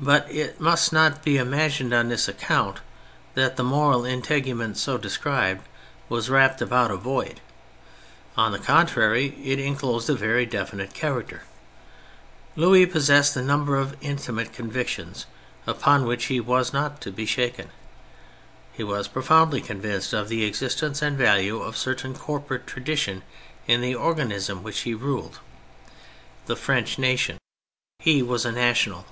[0.00, 2.76] But it must not be imagined on this account
[3.34, 5.66] that the moral integument so described
[6.08, 7.40] was wrapped about a void.
[8.36, 11.42] On the contrary^ it enclosed a very definite character.
[12.54, 15.26] Louis possessed a number of intimate convictions
[15.66, 17.70] upon which he was not to be shaken.
[18.72, 23.24] He was profoundly convinced of the existence and value of a certain corporate tradition
[23.66, 25.40] in the organism which he ruled:
[26.46, 27.38] the French nation.
[27.98, 29.04] He was national.